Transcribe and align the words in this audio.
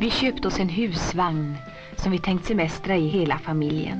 Vi 0.00 0.10
köpte 0.10 0.48
oss 0.48 0.60
en 0.60 0.68
husvagn 0.68 1.56
som 1.96 2.12
vi 2.12 2.18
tänkt 2.18 2.46
semestra 2.46 2.96
i 2.96 3.08
hela 3.08 3.38
familjen. 3.38 3.98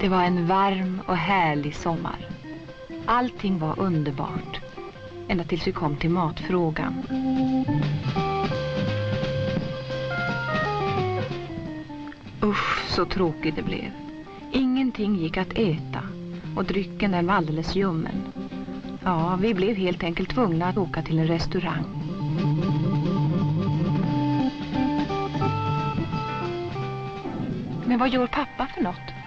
Det 0.00 0.08
var 0.08 0.22
en 0.22 0.46
varm 0.46 1.00
och 1.06 1.16
härlig 1.16 1.74
sommar. 1.74 2.16
Allting 3.06 3.58
var 3.58 3.80
underbart. 3.80 4.60
Ända 5.28 5.44
tills 5.44 5.66
vi 5.66 5.72
kom 5.72 5.96
till 5.96 6.10
matfrågan. 6.10 7.02
Usch, 12.42 12.84
så 12.88 13.04
tråkigt 13.04 13.56
det 13.56 13.62
blev. 13.62 13.90
Ingenting 14.52 15.16
gick 15.16 15.36
att 15.36 15.52
äta 15.52 16.02
och 16.56 16.64
drycken 16.64 17.10
den 17.10 17.26
var 17.26 17.34
alldeles 17.34 17.76
ljummen. 17.76 18.32
Ja, 19.04 19.38
vi 19.40 19.54
blev 19.54 19.76
helt 19.76 20.02
enkelt 20.04 20.30
tvungna 20.30 20.68
att 20.68 20.76
åka 20.76 21.02
till 21.02 21.18
en 21.18 21.26
restaurang. 21.26 21.84
Men 27.86 27.98
vad 27.98 28.08
gör 28.08 28.26
pappa 28.26 28.66
för 28.74 28.82
något? 28.82 29.18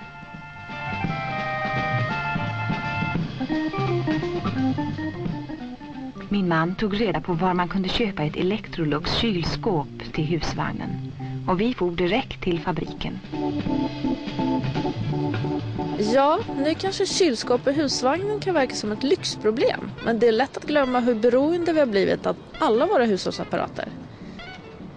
Min 6.30 6.48
man 6.48 6.76
tog 6.76 7.02
reda 7.02 7.22
på 7.22 7.34
var 7.34 7.54
man 7.54 7.68
kunde 7.68 7.90
köpa 7.90 8.24
ett 8.24 8.36
Electrolux 8.36 9.14
kylskåp 9.14 10.14
till 10.14 10.26
husvagnen. 10.26 10.90
Och 11.48 11.62
vi 11.62 11.74
for 11.74 11.92
direkt 11.92 12.42
till 12.42 12.60
fabriken. 12.60 13.20
Ja, 16.02 16.40
nu 16.56 16.76
kanske 16.76 17.06
kylskåp 17.06 17.68
i 17.68 17.72
husvagnen 17.72 18.40
kan 18.42 18.54
verka 18.54 18.76
som 18.76 18.92
ett 18.92 19.04
lyxproblem. 19.04 19.92
Men 20.00 20.20
det 20.20 20.28
är 20.28 20.32
lätt 20.32 20.58
att 20.58 20.64
glömma 20.64 21.00
hur 21.00 21.16
beroende 21.16 21.74
vi 21.74 21.80
har 21.80 21.86
blivit 21.88 22.26
av 22.26 22.38
alla 22.58 22.86
våra 22.86 23.06
hushållsapparater. 23.06 23.92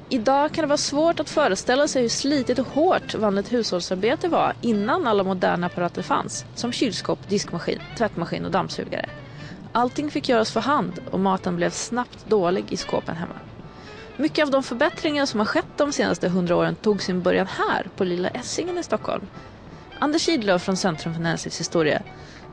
Idag 0.09 0.53
kan 0.53 0.63
det 0.63 0.69
vara 0.69 0.79
svårt 0.79 1.21
att 1.21 1.31
föreställa 1.31 1.89
sig 1.89 2.03
hur 2.03 2.09
slitigt 2.09 2.59
och 2.59 2.67
hårt 2.67 3.15
vanligt 3.15 3.53
hushållsarbete 3.53 4.29
var 4.29 4.53
innan 4.61 5.07
alla 5.07 5.25
moderna 5.25 5.67
apparater 5.67 6.03
fanns. 6.03 6.47
Som 6.55 6.73
kylskåp, 6.73 7.29
diskmaskin, 7.29 7.79
tvättmaskin 7.95 8.45
och 8.45 8.51
dammsugare. 8.51 9.07
Allting 9.73 10.11
fick 10.11 10.29
göras 10.29 10.51
för 10.51 10.61
hand 10.61 10.99
och 11.05 11.21
maten 11.21 11.57
blev 11.57 11.71
snabbt 11.71 12.25
dålig 12.25 12.73
i 12.73 12.77
skåpen 12.77 13.17
hemma. 13.17 13.41
Mycket 14.17 14.43
av 14.45 14.51
de 14.51 14.63
förbättringar 14.63 15.27
som 15.27 15.41
har 15.41 15.47
skett 15.47 15.69
de 15.77 15.93
senaste 15.93 16.29
hundra 16.29 16.57
åren 16.57 16.77
tog 16.77 17.03
sin 17.03 17.23
början 17.23 17.47
här 17.47 17.87
på 17.97 18.05
Lilla 18.05 18.29
Essingen 18.29 18.79
i 18.79 18.83
Stockholm. 18.83 19.27
Anders 20.01 20.23
Kidlöf 20.23 20.63
från 20.63 20.77
Centrum 20.77 21.15
för 21.15 21.21
näringslivshistoria. 21.21 22.03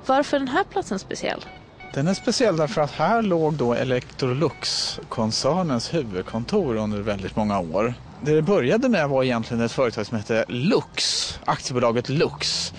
Varför 0.05 0.37
är 0.37 0.39
den 0.39 0.47
här 0.47 0.63
platsen 0.63 0.99
speciell? 0.99 1.45
Den 1.93 2.07
är 2.07 2.13
speciell 2.13 2.57
därför 2.57 2.81
att 2.81 2.91
här 2.91 3.21
låg 3.21 3.53
då 3.53 3.73
Electrolux-koncernens 3.73 5.93
huvudkontor 5.93 6.75
under 6.75 7.01
väldigt 7.01 7.35
många 7.35 7.59
år. 7.59 7.93
Det 8.19 8.35
det 8.35 8.41
började 8.41 8.89
med 8.89 9.09
var 9.09 9.23
egentligen 9.23 9.63
ett 9.63 9.71
företag 9.71 10.07
som 10.07 10.17
hette 10.17 10.45
Lux, 10.47 11.03
aktiebolaget 11.45 12.09
Lux. 12.09 12.73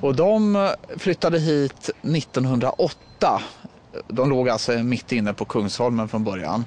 Och 0.00 0.16
de 0.16 0.68
flyttade 0.98 1.38
hit 1.38 1.90
1908. 2.02 3.42
De 4.08 4.30
låg 4.30 4.48
alltså 4.48 4.72
mitt 4.72 5.12
inne 5.12 5.34
på 5.34 5.44
Kungsholmen 5.44 6.08
från 6.08 6.24
början. 6.24 6.64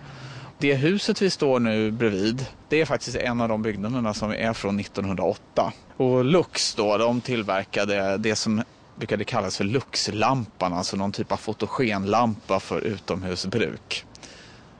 Det 0.57 0.73
huset 0.73 1.21
vi 1.21 1.29
står 1.29 1.59
nu 1.59 1.91
bredvid, 1.91 2.45
det 2.67 2.81
är 2.81 2.85
faktiskt 2.85 3.17
en 3.17 3.41
av 3.41 3.49
de 3.49 3.61
byggnaderna 3.61 4.13
som 4.13 4.31
är 4.31 4.53
från 4.53 4.79
1908. 4.79 5.73
Och 5.97 6.25
Lux 6.25 6.75
då, 6.75 6.97
de 6.97 7.21
tillverkade 7.21 8.17
det 8.17 8.35
som 8.35 8.63
brukade 8.95 9.23
kallas 9.23 9.57
för 9.57 9.63
Luxlampan, 9.63 10.73
alltså 10.73 10.97
någon 10.97 11.11
typ 11.11 11.31
av 11.31 11.37
fotogenlampa 11.37 12.59
för 12.59 12.81
utomhusbruk. 12.81 14.05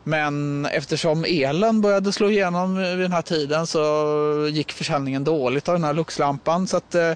Men 0.03 0.65
eftersom 0.65 1.25
elen 1.27 1.81
började 1.81 2.11
slå 2.11 2.29
igenom 2.29 2.77
vid 2.77 2.99
den 2.99 3.11
här 3.11 3.21
tiden 3.21 3.67
så 3.67 4.47
gick 4.51 4.71
försäljningen 4.71 5.23
dåligt 5.23 5.69
av 5.69 5.75
den 5.75 5.83
här 5.83 5.93
Luxlampan. 5.93 6.67
Så 6.67 6.77
att 6.77 6.95
eh, 6.95 7.11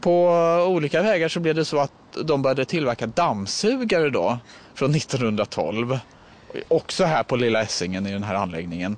på 0.00 0.28
olika 0.68 1.02
vägar 1.02 1.28
så 1.28 1.40
blev 1.40 1.54
det 1.54 1.64
så 1.64 1.78
att 1.78 1.92
de 2.24 2.42
började 2.42 2.64
tillverka 2.64 3.06
dammsugare 3.06 4.10
då 4.10 4.38
från 4.74 4.94
1912. 4.94 5.98
Också 6.68 7.04
här 7.04 7.22
på 7.22 7.36
Lilla 7.36 7.62
Essingen 7.62 8.06
i 8.06 8.12
den 8.12 8.22
här 8.22 8.34
anläggningen. 8.34 8.96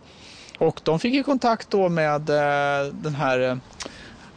Och 0.59 0.81
de 0.84 0.99
fick 1.01 1.15
ju 1.15 1.22
kontakt 1.22 1.71
då 1.71 1.89
med 1.89 2.31
eh, 2.31 2.93
den 2.93 3.15
här 3.15 3.41
eh, 3.41 3.56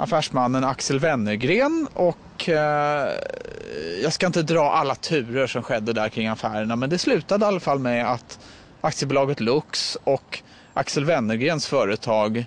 affärsmannen 0.02 0.64
Axel 0.64 1.00
Wennergren 1.00 1.88
och 1.94 2.50
eh, 2.50 3.10
jag 4.04 4.14
ska 4.14 4.26
inte 4.26 4.42
dra 4.42 4.72
alla 4.72 4.96
turer 4.96 5.48
som 5.48 5.64
skedde 5.64 5.94
där 5.94 6.10
kring 6.10 6.28
affärerna 6.28 6.76
men 6.76 6.90
det 6.90 6.98
slutade 6.98 7.46
i 7.46 7.48
alla 7.48 7.60
fall 7.60 7.80
med 7.80 8.12
att 8.12 8.40
aktiebolaget 8.82 9.40
Lux 9.40 9.98
och 10.04 10.40
Axel 10.74 11.06
Wennergrens 11.06 11.68
företag 11.68 12.46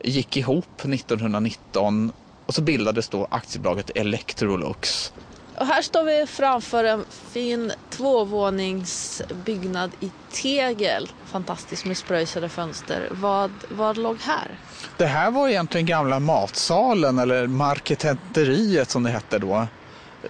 gick 0.00 0.36
ihop 0.36 0.84
1919 0.84 2.12
och 2.46 2.54
så 2.54 2.62
bildades 2.62 3.08
då 3.08 3.26
aktiebolaget 3.30 3.90
Electrolux. 3.94 5.12
Och 5.60 5.66
här 5.66 5.82
står 5.82 6.04
vi 6.04 6.26
framför 6.26 6.84
en 6.84 7.06
fin 7.10 7.72
tvåvåningsbyggnad 7.88 9.94
i 10.00 10.12
tegel. 10.28 11.12
Fantastiskt 11.24 11.84
med 11.84 11.98
spröjsade 11.98 12.48
fönster. 12.48 13.08
Vad, 13.10 13.64
vad 13.70 13.96
låg 13.96 14.20
här? 14.20 14.60
Det 14.96 15.06
här 15.06 15.30
var 15.30 15.48
egentligen 15.48 15.86
gamla 15.86 16.20
matsalen 16.20 17.18
eller 17.18 17.46
marketenteriet 17.46 18.90
som 18.90 19.02
det 19.02 19.10
hette 19.10 19.38
då 19.38 19.68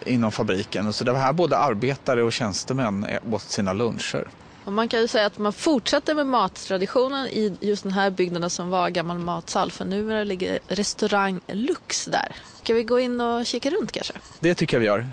inom 0.06 0.32
fabriken. 0.32 0.92
Så 0.92 1.04
det 1.04 1.12
var 1.12 1.19
här 1.19 1.32
både 1.32 1.56
arbetare 1.56 2.22
och 2.22 2.32
tjänstemän 2.32 3.06
åt 3.22 3.43
sina 3.43 3.72
luncher. 3.72 4.31
Och 4.66 4.72
man 4.72 4.88
kan 4.88 5.00
ju 5.00 5.09
säga 5.09 5.27
att 5.27 5.38
man 5.38 5.53
fortsätter 5.53 6.15
med 6.15 6.27
mattraditionen 6.27 7.27
i 7.27 7.56
just 7.60 7.82
den 7.82 7.93
här 7.93 8.10
byggnaden 8.10 8.50
som 8.50 8.71
var 8.71 8.91
gammal 8.91 9.19
matsal. 9.19 9.71
För 9.71 9.84
numera 9.84 10.25
ligger 10.25 10.59
restaurang 10.69 11.41
Lux 11.49 12.04
där. 12.04 12.37
Ska 12.62 12.75
vi 12.75 12.84
gå 12.84 13.00
in 13.00 13.21
och 13.21 13.47
kika 13.47 13.71
runt 13.71 13.93
kanske? 13.93 14.12
Det 14.41 14.55
tycker 14.55 14.76
jag 14.76 14.81
vi 14.81 14.87
gör. 14.87 15.09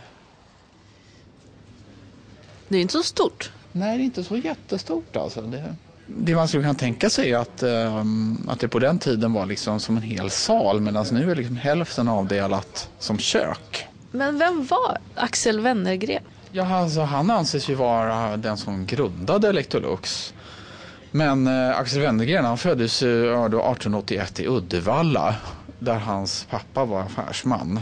Det 2.68 2.78
är 2.78 2.82
inte 2.82 2.92
så 2.92 3.04
stort. 3.04 3.52
Nej, 3.72 3.98
det 3.98 4.04
är 4.04 4.06
inte 4.06 4.24
så 4.24 4.38
jättestort 4.38 5.16
alltså. 5.16 5.42
Det, 5.42 5.76
det 6.08 6.36
man 6.36 6.48
skulle 6.48 6.64
kunna 6.64 6.74
tänka 6.74 7.10
sig 7.10 7.32
är 7.32 7.38
att, 7.38 7.64
um, 7.64 8.50
att 8.50 8.60
det 8.60 8.68
på 8.68 8.80
den 8.80 9.00
tiden 9.00 9.34
var 9.34 9.46
liksom 9.46 9.80
som 9.80 9.98
en 9.98 10.04
hel 10.04 10.30
sal 10.30 10.82
medan 10.82 11.06
nu 11.12 11.32
är 11.32 11.36
liksom 11.36 11.56
hälften 11.56 12.08
avdelat 12.08 12.90
som 13.00 13.20
kök. 13.20 13.88
Men 14.12 14.40
vem 14.40 14.66
var 14.66 14.98
Axel 15.16 15.60
Wennergren? 15.60 16.24
Ja, 16.56 16.76
alltså, 16.76 17.02
han 17.02 17.30
anses 17.30 17.70
ju 17.70 17.76
vara 17.76 18.38
den 18.38 18.58
som 18.58 18.86
grundade 18.86 19.50
Electrolux. 19.50 20.34
Men 21.12 21.48
eh, 21.48 21.78
Axel 21.78 22.02
Wennergren 22.02 22.46
han 22.46 22.58
föddes 22.58 23.04
eh, 23.04 23.10
1881 23.10 24.40
i 24.40 24.48
Uddevalla 24.48 25.36
där 25.80 25.96
hans 26.00 26.48
pappa 26.50 26.86
var 26.86 27.02
affärsman. 27.02 27.80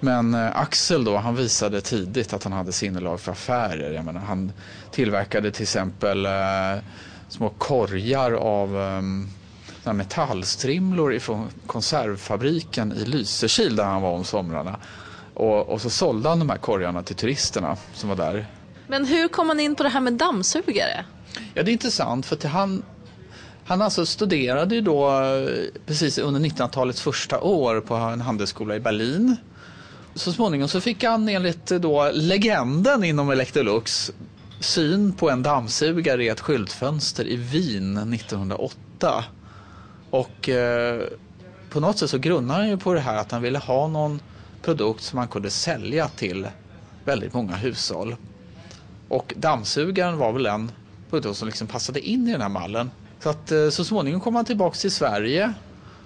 Men 0.00 0.34
eh, 0.34 0.60
Axel 0.60 1.04
då, 1.04 1.16
han 1.16 1.36
visade 1.36 1.80
tidigt 1.80 2.32
att 2.32 2.44
han 2.44 2.52
hade 2.52 2.72
sinnelag 2.72 3.20
för 3.20 3.32
affärer. 3.32 3.92
Jag 3.92 4.04
menar, 4.04 4.20
han 4.20 4.52
tillverkade 4.90 5.50
till 5.50 5.62
exempel 5.62 6.26
eh, 6.26 6.82
små 7.28 7.48
korgar 7.48 8.32
av 8.32 8.80
eh, 9.84 9.92
metallstrimlor 9.92 11.14
ifrån 11.14 11.48
konservfabriken 11.66 12.92
i 12.92 13.04
Lysekil 13.04 13.76
där 13.76 13.84
han 13.84 14.02
var 14.02 14.10
om 14.10 14.24
somrarna. 14.24 14.76
Och, 15.40 15.68
och, 15.68 15.80
så 15.80 15.90
sålde 15.90 16.28
han 16.28 16.38
de 16.38 16.50
här 16.50 16.56
korgarna 16.56 17.02
till 17.02 17.16
turisterna 17.16 17.76
som 17.94 18.08
var 18.08 18.16
där. 18.16 18.46
Men 18.88 19.04
hur 19.04 19.28
kom 19.28 19.48
han 19.48 19.60
in 19.60 19.74
på 19.74 19.82
det 19.82 19.88
här 19.88 20.00
med 20.00 20.12
dammsugare? 20.12 21.04
Ja, 21.54 21.62
det 21.62 21.70
är 21.70 21.72
intressant 21.72 22.26
för 22.26 22.36
att 22.36 22.44
han, 22.44 22.82
han 23.64 23.82
alltså 23.82 24.06
studerade 24.06 24.74
ju 24.74 24.80
då 24.80 25.10
precis 25.86 26.18
under 26.18 26.40
1900-talets 26.40 27.00
första 27.00 27.40
år 27.40 27.80
på 27.80 27.94
en 27.94 28.20
handelsskola 28.20 28.76
i 28.76 28.80
Berlin. 28.80 29.36
Så 30.14 30.32
småningom 30.32 30.68
så 30.68 30.80
fick 30.80 31.04
han 31.04 31.28
enligt 31.28 31.66
då 31.66 32.10
legenden 32.12 33.04
inom 33.04 33.30
Electrolux 33.30 34.12
syn 34.60 35.12
på 35.12 35.30
en 35.30 35.42
dammsugare 35.42 36.24
i 36.24 36.28
ett 36.28 36.40
skyltfönster 36.40 37.24
i 37.24 37.36
Wien 37.36 38.14
1908. 38.14 39.24
Och 40.10 40.48
eh, 40.48 41.02
på 41.70 41.80
något 41.80 41.98
sätt 41.98 42.10
så 42.10 42.18
grundade 42.18 42.60
han 42.60 42.68
ju 42.68 42.76
på 42.76 42.94
det 42.94 43.00
här 43.00 43.16
att 43.16 43.32
han 43.32 43.42
ville 43.42 43.58
ha 43.58 43.88
någon 43.88 44.20
produkt 44.62 45.02
som 45.02 45.16
man 45.16 45.28
kunde 45.28 45.50
sälja 45.50 46.08
till 46.08 46.48
väldigt 47.04 47.34
många 47.34 47.56
hushåll. 47.56 48.16
Och 49.08 49.34
dammsugaren 49.36 50.18
var 50.18 50.32
väl 50.32 50.46
en 50.46 50.72
produkt 51.10 51.38
som 51.38 51.48
liksom 51.48 51.66
passade 51.66 52.00
in 52.00 52.28
i 52.28 52.32
den 52.32 52.40
här 52.40 52.48
mallen. 52.48 52.90
Så 53.20 53.30
att 53.30 53.52
eh, 53.52 53.68
så 53.68 53.84
småningom 53.84 54.20
kom 54.20 54.34
han 54.34 54.44
tillbaka 54.44 54.76
till 54.76 54.90
Sverige 54.90 55.52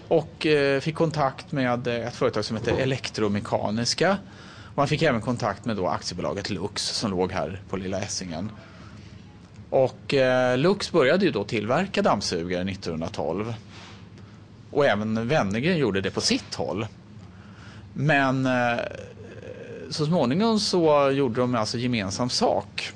och 0.08 0.46
eh, 0.46 0.80
fick 0.80 0.94
kontakt 0.94 1.52
med 1.52 1.86
eh, 1.86 2.06
ett 2.06 2.16
företag 2.16 2.44
som 2.44 2.56
heter 2.56 2.72
Elektromekaniska. 2.72 4.08
Man 4.08 4.82
han 4.82 4.88
fick 4.88 5.02
även 5.02 5.20
kontakt 5.20 5.64
med 5.64 5.76
då 5.76 5.86
aktiebolaget 5.86 6.50
Lux 6.50 6.82
som 6.82 7.10
låg 7.10 7.32
här 7.32 7.60
på 7.68 7.76
Lilla 7.76 8.00
Essingen. 8.00 8.50
Och 9.70 10.14
eh, 10.14 10.58
Lux 10.58 10.92
började 10.92 11.24
ju 11.24 11.30
då 11.30 11.44
tillverka 11.44 12.02
dammsugare 12.02 12.70
1912. 12.70 13.54
Och 14.70 14.86
även 14.86 15.28
Wennergren 15.28 15.78
gjorde 15.78 16.00
det 16.00 16.10
på 16.10 16.20
sitt 16.20 16.54
håll. 16.54 16.86
Men 17.94 18.46
eh, 18.46 18.78
så 19.90 20.06
småningom 20.06 20.60
så 20.60 21.10
gjorde 21.10 21.40
de 21.40 21.54
alltså 21.54 21.78
gemensam 21.78 22.30
sak. 22.30 22.92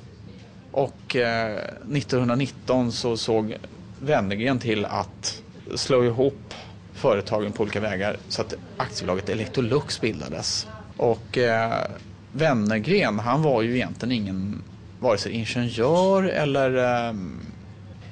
Och 0.71 1.17
eh, 1.17 1.56
1919 1.93 2.93
så 2.93 3.17
såg 3.17 3.56
Wennergren 4.00 4.59
till 4.59 4.85
att 4.85 5.43
slå 5.75 6.05
ihop 6.05 6.55
företagen 6.95 7.53
på 7.53 7.62
olika 7.62 7.81
vägar 7.81 8.17
så 8.29 8.43
att 8.43 8.55
aktiebolaget 8.77 9.29
Electrolux 9.29 10.00
bildades. 10.00 10.67
Och 10.97 11.39
eh, 11.39 11.85
Wennergren, 12.33 13.19
han 13.19 13.43
var 13.43 13.62
ju 13.62 13.75
egentligen 13.75 14.12
ingen 14.12 14.62
vare 15.00 15.19
sig 15.19 15.33
ingenjör 15.33 16.23
eller, 16.23 16.77
eh, 17.09 17.15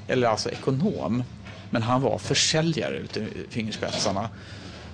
eller 0.08 0.28
alltså 0.28 0.50
ekonom. 0.50 1.22
Men 1.70 1.82
han 1.82 2.02
var 2.02 2.18
försäljare 2.18 2.96
ute 2.96 3.20
i 3.20 3.46
fingerspetsarna. 3.50 4.28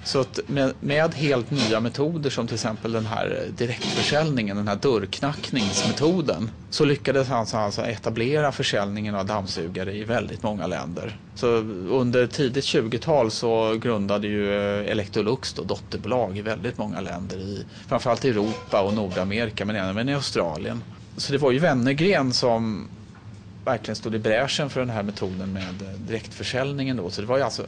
Så 0.05 0.21
att 0.21 0.41
med, 0.47 0.73
med, 0.81 1.15
helt 1.15 1.51
nya 1.51 1.81
metoder 1.81 2.31
som 2.31 2.47
till 2.47 2.55
exempel 2.55 2.93
den 2.93 3.07
här 3.07 3.43
eh, 3.43 3.53
direktförsäljningen, 3.53 4.57
den 4.57 4.69
här 4.69 4.77
dörrknackningsmetoden, 4.77 6.51
så 6.71 6.85
lyckades 6.85 7.29
han 7.29 7.47
alltså 7.53 7.83
etablera 7.83 8.53
försäljningen 8.53 9.15
av 9.15 9.27
dammsugare 9.27 9.95
i 9.95 10.05
väldigt 10.05 10.43
många 10.43 10.67
länder. 10.67 11.17
Så 11.35 11.47
under 11.91 12.27
tidigt 12.27 12.65
20-tal 12.65 13.31
så 13.31 13.75
grundade 13.75 14.27
ju 14.27 14.55
eh, 14.55 14.91
Electrolux 14.91 15.55
då 15.55 15.63
dotterbolag 15.63 16.39
i 16.39 16.43
väldigt 16.43 16.79
många 16.79 17.01
länder, 17.01 17.37
i, 17.37 17.67
framförallt 17.89 18.25
i 18.25 18.29
Europa 18.29 18.83
och 18.83 18.95
Nordamerika 18.95 19.65
men 19.65 19.77
även 19.77 20.09
i 20.09 20.15
Australien. 20.15 20.83
Så 21.17 21.33
det 21.33 21.39
var 21.39 21.51
ju 21.51 21.59
Wennergren 21.59 22.33
som 22.33 22.89
verkligen 23.65 23.97
stod 23.97 24.15
i 24.15 24.19
bräschen 24.19 24.71
för 24.71 24.81
den 24.81 24.91
här 24.91 25.03
metoden 25.03 25.53
med 25.53 25.83
eh, 25.83 25.99
direktförsäljningen 25.99 26.97
då. 26.97 27.11
Så 27.11 27.21
det 27.21 27.27
var 27.27 27.37
ju 27.37 27.43
alltså 27.43 27.67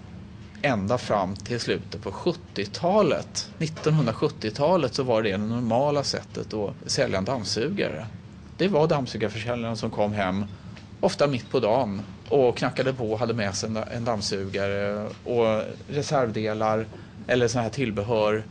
ända 0.64 0.98
fram 0.98 1.36
till 1.36 1.60
slutet 1.60 2.02
på 2.02 2.10
70-talet. 2.10 3.50
1970-talet 3.58 4.94
så 4.94 5.02
var 5.02 5.22
det 5.22 5.30
det 5.30 5.38
normala 5.38 6.04
sättet 6.04 6.54
att 6.54 6.74
sälja 6.86 7.18
en 7.18 7.24
dammsugare. 7.24 8.06
Det 8.58 8.68
var 8.68 8.86
dammsugarförsäljaren 8.86 9.76
som 9.76 9.90
kom 9.90 10.12
hem, 10.12 10.44
ofta 11.00 11.26
mitt 11.26 11.50
på 11.50 11.60
dagen, 11.60 12.02
och 12.28 12.56
knackade 12.56 12.92
på 12.92 13.12
och 13.12 13.18
hade 13.18 13.34
med 13.34 13.54
sig 13.54 13.70
en 13.92 14.04
dammsugare 14.04 15.08
och 15.24 15.62
reservdelar 15.88 16.86
eller 17.26 17.48
sådana 17.48 17.62
här 17.62 17.70
tillbehör 17.70 18.42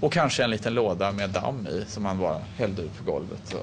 och 0.00 0.12
kanske 0.12 0.44
en 0.44 0.50
liten 0.50 0.74
låda 0.74 1.12
med 1.12 1.30
damm 1.30 1.66
i 1.66 1.84
som 1.88 2.04
han 2.04 2.18
bara 2.18 2.40
hällde 2.56 2.82
ut 2.82 2.98
på 2.98 3.12
golvet. 3.12 3.40
Så. 3.44 3.58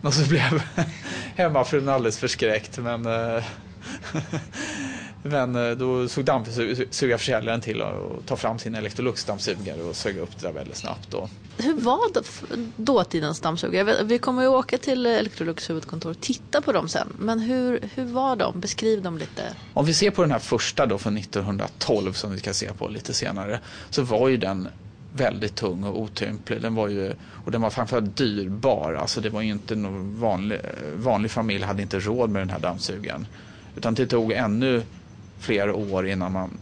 Och 0.00 0.14
så 0.14 0.28
blev 0.28 0.62
hemmafrun 1.36 1.88
alldeles 1.88 2.18
förskräckt 2.18 2.78
men 2.78 3.06
eh, 3.06 3.44
Men 5.26 5.56
eh, 5.56 5.70
då 5.70 6.08
såg 6.08 6.24
dammsugarförsäljaren 6.24 7.60
till 7.60 7.82
att 7.82 8.26
ta 8.26 8.36
fram 8.36 8.58
sin 8.58 8.74
Electrolux-dammsugare 8.74 9.82
och 9.88 9.96
sög 9.96 10.18
upp 10.18 10.40
det 10.40 10.46
där 10.46 10.52
väldigt 10.52 10.76
snabbt. 10.76 11.10
Då. 11.10 11.28
Hur 11.58 11.74
var 11.74 12.00
dåtidens 12.76 13.40
dammsugare? 13.40 13.96
Vi 14.04 14.18
kommer 14.18 14.42
ju 14.42 14.48
åka 14.48 14.78
till 14.78 15.06
Electrolux 15.06 15.70
huvudkontor 15.70 16.10
och 16.10 16.20
titta 16.20 16.60
på 16.60 16.72
dem 16.72 16.88
sen. 16.88 17.08
Men 17.18 17.40
hur, 17.40 17.88
hur 17.94 18.04
var 18.04 18.36
de? 18.36 18.60
Beskriv 18.60 19.02
dem 19.02 19.18
lite. 19.18 19.42
Om 19.74 19.86
vi 19.86 19.94
ser 19.94 20.10
på 20.10 20.22
den 20.22 20.30
här 20.30 20.38
första 20.38 20.86
då 20.86 20.98
från 20.98 21.16
1912 21.16 22.12
som 22.12 22.32
vi 22.32 22.38
ska 22.38 22.52
se 22.52 22.72
på 22.72 22.88
lite 22.88 23.14
senare. 23.14 23.60
Så 23.90 24.02
var 24.02 24.28
ju 24.28 24.36
den 24.36 24.68
väldigt 25.16 25.54
tung 25.54 25.84
och 25.84 26.00
otymplig. 26.00 26.62
Den 26.62 26.74
var 26.74 26.88
ju, 26.88 27.12
och 27.44 27.50
den 27.50 27.60
var 27.60 27.70
framförallt 27.70 28.16
dyrbar. 28.16 28.94
Alltså 28.94 29.20
det 29.20 29.30
var 29.30 29.42
ju 29.42 29.50
inte 29.50 29.74
någon 29.74 30.20
vanlig, 30.20 30.60
vanlig 30.96 31.30
familj 31.30 31.64
hade 31.64 31.82
inte 31.82 31.98
råd 31.98 32.30
med 32.30 32.42
den 32.42 32.50
här 32.50 32.58
dammsugaren. 32.58 33.26
Utan 33.76 33.94
det 33.94 34.06
tog 34.06 34.32
ännu 34.32 34.82
flera 35.38 35.74
år 35.74 36.08
innan 36.08 36.32
man 36.32 36.58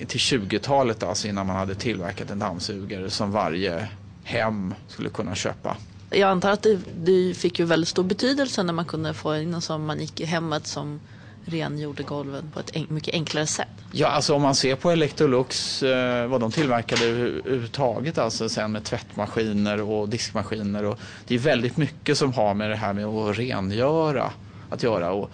eh, 0.00 0.06
till 0.06 0.20
20-talet 0.20 1.02
alltså 1.02 1.28
innan 1.28 1.46
man 1.46 1.56
hade 1.56 1.74
tillverkat 1.74 2.30
en 2.30 2.38
dammsugare 2.38 3.10
som 3.10 3.32
varje 3.32 3.88
hem 4.24 4.74
skulle 4.88 5.08
kunna 5.08 5.34
köpa. 5.34 5.76
Jag 6.10 6.30
antar 6.30 6.50
att 6.50 6.62
det, 6.62 6.78
det 7.04 7.34
fick 7.34 7.58
ju 7.58 7.64
väldigt 7.64 7.88
stor 7.88 8.04
betydelse 8.04 8.62
när 8.62 8.72
man 8.72 8.84
kunde 8.84 9.14
få 9.14 9.36
in 9.36 9.54
en 9.54 9.60
som 9.60 9.86
man 9.86 10.00
gick 10.00 10.20
i 10.20 10.24
hemmet 10.24 10.66
som 10.66 11.00
rengjorde 11.46 12.02
golven 12.02 12.50
på 12.54 12.60
ett 12.60 12.90
mycket 12.90 13.14
enklare 13.14 13.46
sätt. 13.46 13.68
Ja, 13.92 14.08
alltså 14.08 14.34
om 14.34 14.42
man 14.42 14.54
ser 14.54 14.76
på 14.76 14.90
Electrolux, 14.90 15.82
eh, 15.82 16.26
vad 16.26 16.40
de 16.40 16.50
tillverkade 16.52 17.04
överhuvudtaget, 17.04 18.18
alltså 18.18 18.48
sen 18.48 18.72
med 18.72 18.84
tvättmaskiner 18.84 19.80
och 19.80 20.08
diskmaskiner. 20.08 20.84
Och 20.84 20.98
det 21.26 21.34
är 21.34 21.38
väldigt 21.38 21.76
mycket 21.76 22.18
som 22.18 22.32
har 22.32 22.54
med 22.54 22.70
det 22.70 22.76
här 22.76 22.92
med 22.92 23.06
att 23.06 23.38
rengöra 23.38 24.32
att 24.70 24.82
göra. 24.82 25.12
Och 25.12 25.30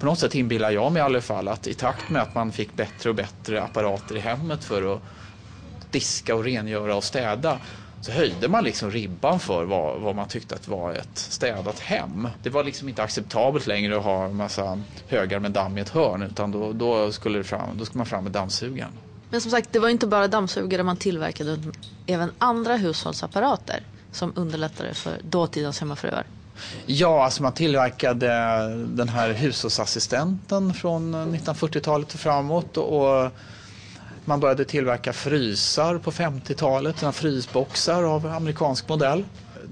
på 0.00 0.06
något 0.06 0.18
sätt 0.18 0.34
inbillar 0.34 0.70
jag 0.70 0.92
mig 0.92 1.00
i 1.00 1.04
alla 1.04 1.20
fall 1.20 1.48
att 1.48 1.66
i 1.66 1.74
takt 1.74 2.08
med 2.08 2.22
att 2.22 2.34
man 2.34 2.52
fick 2.52 2.76
bättre 2.76 3.08
och 3.08 3.14
bättre 3.14 3.62
apparater 3.62 4.16
i 4.16 4.20
hemmet 4.20 4.64
för 4.64 4.94
att 4.96 5.02
diska 5.90 6.34
och 6.34 6.44
rengöra 6.44 6.96
och 6.96 7.04
städa 7.04 7.58
så 8.00 8.12
höjde 8.12 8.48
man 8.48 8.64
liksom 8.64 8.90
ribban 8.90 9.40
för 9.40 9.64
vad, 9.64 10.00
vad 10.00 10.16
man 10.16 10.28
tyckte 10.28 10.54
att 10.54 10.68
var 10.68 10.92
ett 10.92 11.18
städat 11.18 11.78
hem. 11.78 12.28
Det 12.42 12.50
var 12.50 12.64
liksom 12.64 12.88
inte 12.88 13.02
acceptabelt 13.02 13.66
längre 13.66 13.96
att 13.96 14.04
ha 14.04 14.24
en 14.24 14.36
massa 14.36 14.82
högar 15.06 15.38
med 15.38 15.50
damm 15.50 15.78
i 15.78 15.80
ett 15.80 15.88
hörn 15.88 16.22
utan 16.22 16.50
då, 16.50 16.72
då, 16.72 17.12
skulle, 17.12 17.38
det 17.38 17.44
fram, 17.44 17.78
då 17.78 17.84
skulle 17.84 17.98
man 17.98 18.06
fram 18.06 18.24
med 18.24 18.32
dammsugaren. 18.32 18.98
Men 19.28 19.40
som 19.40 19.50
sagt, 19.50 19.72
det 19.72 19.78
var 19.78 19.88
inte 19.88 20.06
bara 20.06 20.28
dammsugare 20.28 20.82
man 20.82 20.96
tillverkade 20.96 21.50
utan 21.50 21.72
även 22.06 22.32
andra 22.38 22.76
hushållsapparater 22.76 23.86
som 24.10 24.32
underlättade 24.36 24.94
för 24.94 25.20
dåtidens 25.22 25.80
hemmafruar. 25.80 26.26
Ja, 26.86 27.24
alltså 27.24 27.42
man 27.42 27.52
tillverkade 27.52 28.32
eh, 28.32 28.78
den 28.78 29.08
här 29.08 29.32
hushållsassistenten 29.32 30.74
från 30.74 31.14
eh, 31.14 31.18
1940-talet 31.18 32.14
och 32.14 32.20
framåt 32.20 32.76
och 32.76 33.30
man 34.24 34.40
började 34.40 34.64
tillverka 34.64 35.12
frysar 35.12 35.98
på 35.98 36.10
50-talet, 36.10 37.14
frysboxar 37.14 38.02
av 38.02 38.26
amerikansk 38.26 38.88
modell. 38.88 39.24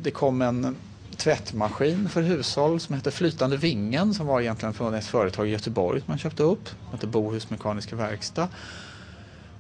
Det 0.03 0.11
kom 0.11 0.43
en 0.43 0.77
tvättmaskin 1.17 2.09
för 2.09 2.23
hushåll 2.23 2.81
som 2.81 2.95
hette 2.95 3.11
Flytande 3.11 3.57
Vingen 3.57 4.15
som 4.15 4.27
var 4.27 4.41
egentligen 4.41 4.75
från 4.75 4.95
ett 4.95 5.07
företag 5.07 5.49
i 5.49 5.51
Göteborg 5.51 6.01
som 6.01 6.11
man 6.11 6.19
köpte 6.19 6.43
upp. 6.43 6.65
Det 6.65 6.97
hette 6.97 7.07
Bohus 7.07 7.51
Mekaniska 7.51 7.97
Verkstad. 7.97 8.49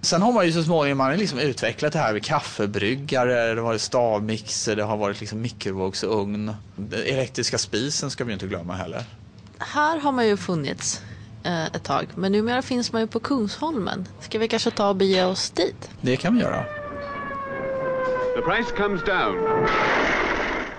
Sen 0.00 0.22
har 0.22 0.32
man 0.32 0.46
ju 0.46 0.52
så 0.52 0.62
småningom 0.62 0.98
man 0.98 1.16
liksom 1.16 1.38
utvecklat 1.38 1.92
det 1.92 1.98
här 1.98 2.12
med 2.12 2.24
kaffebryggare, 2.24 3.54
det 3.54 3.60
har 3.60 3.66
varit 3.66 3.80
stavmixer, 3.80 4.76
det 4.76 4.82
har 4.82 4.96
varit 4.96 5.20
liksom 5.20 5.40
mikrovågsugn. 5.40 6.54
Den 6.76 7.00
elektriska 7.00 7.58
spisen 7.58 8.10
ska 8.10 8.24
vi 8.24 8.32
inte 8.32 8.46
glömma 8.46 8.74
heller. 8.74 9.04
Här 9.58 9.98
har 9.98 10.12
man 10.12 10.26
ju 10.26 10.36
funnits 10.36 11.02
eh, 11.44 11.66
ett 11.66 11.84
tag, 11.84 12.06
men 12.14 12.32
numera 12.32 12.62
finns 12.62 12.92
man 12.92 13.00
ju 13.00 13.06
på 13.06 13.20
Kungsholmen. 13.20 14.08
Ska 14.20 14.38
vi 14.38 14.48
kanske 14.48 14.70
ta 14.70 14.88
och 14.88 14.96
bege 14.96 15.24
oss 15.24 15.50
dit? 15.50 15.90
Det 16.00 16.16
kan 16.16 16.34
vi 16.34 16.40
göra. 16.40 16.64
The 18.36 18.42
price 18.42 18.76
comes 18.76 19.04
down. 19.04 19.66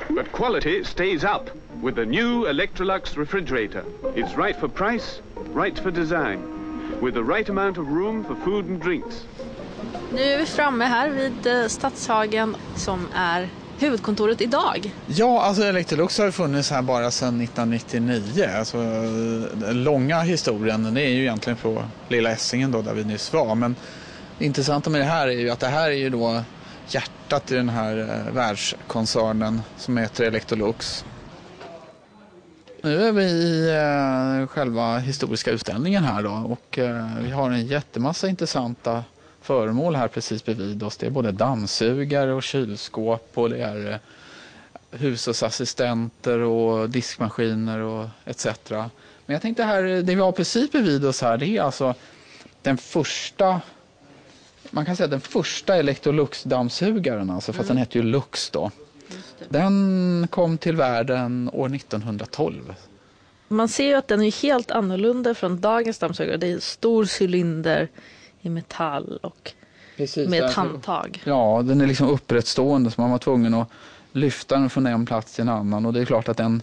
But 0.07 0.31
quality 0.31 0.83
stays 0.83 1.23
up 1.23 1.49
with 1.83 1.95
the 1.95 2.05
new 2.05 2.47
Electrolux 2.47 3.17
refrigerator. 3.17 3.83
It's 4.15 4.45
right 4.45 4.59
for 4.59 4.67
price, 4.67 5.21
right 5.55 5.79
for 5.79 5.91
design 5.91 6.58
with 7.01 7.13
the 7.13 7.23
right 7.23 7.49
amount 7.49 7.77
of 7.77 7.87
room 7.87 8.23
for 8.23 8.35
food 8.35 8.65
and 8.69 8.83
drinks. 8.83 9.25
Nu 10.13 10.21
är 10.21 10.37
vi 10.37 10.45
framme 10.45 10.85
här 10.85 11.09
vid 11.09 11.47
eh, 11.47 11.67
Stadshagen 11.67 12.55
som 12.75 13.07
är 13.15 13.49
huvudkontoret 13.79 14.41
idag. 14.41 14.93
Ja, 15.07 15.41
alltså 15.41 15.63
Electrolux 15.63 16.17
har 16.17 16.31
funnits 16.31 16.71
här 16.71 16.81
bara 16.81 17.11
sedan 17.11 17.41
1999. 17.41 18.49
Alltså, 18.57 18.77
den 19.53 19.83
långa 19.83 20.21
historien 20.21 20.93
det 20.93 21.01
är 21.01 21.09
ju 21.09 21.21
egentligen 21.21 21.57
på 21.57 21.83
Lilla 22.07 22.31
Essingen 22.31 22.71
då, 22.71 22.81
där 22.81 22.93
vi 22.93 23.03
nyss 23.03 23.33
var. 23.33 23.55
Men 23.55 23.75
det 24.37 24.45
intressanta 24.45 24.89
med 24.89 25.01
det 25.01 25.05
här 25.05 25.27
är 25.27 25.31
ju 25.31 25.49
att 25.49 25.59
det 25.59 25.67
här 25.67 25.89
är 25.89 25.95
ju 25.95 26.09
då 26.09 26.43
hjärtat 26.87 27.51
i 27.51 27.55
den 27.55 27.69
här 27.69 27.97
eh, 27.97 28.33
världskoncernen 28.33 29.61
som 29.77 29.97
heter 29.97 30.23
Electrolux. 30.23 31.05
Nu 32.83 33.03
är 33.03 33.11
vi 33.11 33.23
i 33.23 33.69
eh, 33.69 34.47
själva 34.47 34.97
historiska 34.97 35.51
utställningen 35.51 36.03
här 36.03 36.23
då 36.23 36.31
och 36.31 36.79
eh, 36.79 37.05
vi 37.23 37.31
har 37.31 37.51
en 37.51 37.67
jättemassa 37.67 38.27
intressanta 38.27 39.03
föremål 39.41 39.95
här 39.95 40.07
precis 40.07 40.45
bredvid 40.45 40.83
oss. 40.83 40.97
Det 40.97 41.05
är 41.05 41.09
både 41.09 41.31
dammsugare 41.31 42.33
och 42.33 42.43
kylskåp 42.43 43.31
och 43.33 43.49
det 43.49 43.61
är 43.61 43.91
eh, 43.91 43.97
hushållsassistenter 44.99 46.39
och 46.39 46.89
diskmaskiner 46.89 47.79
och 47.79 48.07
etc. 48.25 48.47
Men 48.69 48.89
jag 49.25 49.41
tänkte 49.41 49.63
här, 49.63 49.83
det 49.83 50.15
vi 50.15 50.21
har 50.21 50.31
precis 50.31 50.71
bredvid 50.71 51.05
oss 51.05 51.21
här 51.21 51.37
det 51.37 51.47
är 51.47 51.61
alltså 51.61 51.95
den 52.61 52.77
första 52.77 53.61
man 54.71 54.85
kan 54.85 54.95
säga 54.95 55.07
den 55.07 55.21
första 55.21 55.75
Electrolux-dammsugaren, 55.75 57.29
alltså, 57.29 57.53
fast 57.53 57.69
mm. 57.69 57.75
den 57.75 57.77
heter 57.77 57.99
ju 57.99 58.03
Lux 58.03 58.49
då. 58.49 58.71
Den 59.49 60.27
kom 60.31 60.57
till 60.57 60.75
världen 60.75 61.49
år 61.53 61.75
1912. 61.75 62.73
Man 63.47 63.69
ser 63.69 63.87
ju 63.87 63.93
att 63.93 64.07
den 64.07 64.21
är 64.21 64.41
helt 64.41 64.71
annorlunda 64.71 65.33
från 65.33 65.61
dagens 65.61 65.99
dammsugare. 65.99 66.37
Det 66.37 66.47
är 66.47 66.53
en 66.53 66.61
stor 66.61 67.07
cylinder 67.21 67.87
i 68.41 68.49
metall 68.49 69.19
och 69.23 69.53
Precis, 69.97 70.29
med 70.29 70.43
ett 70.43 70.53
handtag. 70.53 71.21
Ja, 71.25 71.61
den 71.65 71.81
är 71.81 71.87
liksom 71.87 72.09
upprättstående 72.09 72.91
så 72.91 73.01
man 73.01 73.11
var 73.11 73.17
tvungen 73.17 73.53
att 73.53 73.69
lyfta 74.11 74.55
den 74.55 74.69
från 74.69 74.87
en 74.87 75.05
plats 75.05 75.33
till 75.33 75.41
en 75.41 75.49
annan 75.49 75.85
och 75.85 75.93
det 75.93 76.01
är 76.01 76.05
klart 76.05 76.29
att 76.29 76.37
den 76.37 76.61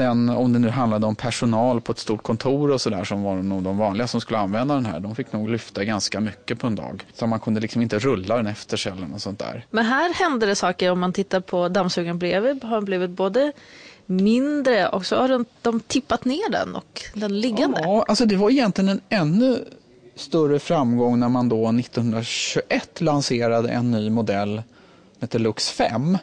den, 0.00 0.28
om 0.28 0.52
det 0.52 0.58
nu 0.58 0.68
handlade 0.68 1.06
om 1.06 1.16
personal 1.16 1.80
på 1.80 1.92
ett 1.92 1.98
stort 1.98 2.22
kontor 2.22 2.70
och 2.70 2.80
sådär 2.80 3.04
som 3.04 3.22
var 3.22 3.36
nog 3.36 3.62
de 3.62 3.78
vanliga 3.78 4.06
som 4.06 4.20
skulle 4.20 4.38
använda 4.38 4.74
den 4.74 4.86
här. 4.86 5.00
De 5.00 5.14
fick 5.14 5.32
nog 5.32 5.50
lyfta 5.50 5.84
ganska 5.84 6.20
mycket 6.20 6.58
på 6.58 6.66
en 6.66 6.74
dag. 6.74 7.04
Så 7.14 7.26
man 7.26 7.40
kunde 7.40 7.60
liksom 7.60 7.82
inte 7.82 7.98
rulla 7.98 8.36
den 8.36 8.46
efter 8.46 8.88
eller 8.88 9.06
något 9.06 9.22
sånt 9.22 9.38
där. 9.38 9.64
Men 9.70 9.84
här 9.84 10.14
händer 10.14 10.46
det 10.46 10.54
saker 10.54 10.92
om 10.92 11.00
man 11.00 11.12
tittar 11.12 11.40
på 11.40 11.68
dammsugaren 11.68 12.18
bredvid. 12.18 12.64
Har 12.64 12.80
blivit 12.80 13.10
både 13.10 13.52
mindre 14.06 14.88
och 14.88 15.06
så 15.06 15.16
har 15.16 15.28
de, 15.28 15.44
de 15.62 15.80
tippat 15.80 16.24
ner 16.24 16.50
den 16.50 16.76
och 16.76 17.02
den 17.14 17.40
liggande. 17.40 17.80
Ja, 17.82 18.04
alltså 18.08 18.24
det 18.24 18.36
var 18.36 18.50
egentligen 18.50 18.88
en 18.88 19.00
ännu 19.08 19.64
större 20.16 20.58
framgång 20.58 21.18
när 21.20 21.28
man 21.28 21.48
då 21.48 21.68
1921 21.68 23.00
lanserade 23.00 23.68
en 23.68 23.90
ny 23.90 24.10
modell 24.10 24.62
som 25.12 25.20
heter 25.20 25.38
Lux 25.38 25.70
5. 25.70 26.18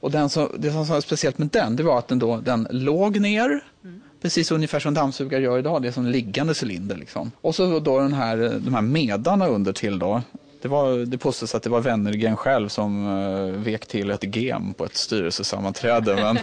Och 0.00 0.10
den 0.10 0.28
som, 0.28 0.48
det 0.58 0.70
som 0.70 0.84
var 0.84 1.00
speciellt 1.00 1.38
med 1.38 1.48
den, 1.48 1.76
det 1.76 1.82
var 1.82 1.98
att 1.98 2.08
den, 2.08 2.18
då, 2.18 2.36
den 2.36 2.68
låg 2.70 3.20
ner, 3.20 3.60
mm. 3.84 4.00
precis 4.22 4.50
ungefär 4.50 4.80
som 4.80 4.94
dammsugare 4.94 5.42
gör 5.42 5.58
idag, 5.58 5.82
det 5.82 5.88
är 5.88 5.92
som 5.92 6.06
en 6.06 6.12
liggande 6.12 6.54
cylinder. 6.62 6.96
Liksom. 6.96 7.30
Och 7.40 7.54
så 7.54 7.80
då 7.80 7.98
den 7.98 8.12
här, 8.12 8.60
de 8.64 8.74
här 8.74 8.82
medarna 8.82 9.46
under 9.46 9.72
till 9.72 9.98
då. 9.98 10.22
Det, 10.62 10.68
var, 10.68 11.06
det 11.06 11.18
påstås 11.18 11.54
att 11.54 11.62
det 11.62 11.70
var 11.70 11.80
Wennergren 11.80 12.36
själv 12.36 12.68
som 12.68 13.06
uh, 13.06 13.52
vek 13.52 13.86
till 13.86 14.10
ett 14.10 14.36
gem 14.36 14.74
på 14.74 14.84
ett 14.84 14.96
styrelsesammanträde 14.96 16.14
men, 16.22 16.38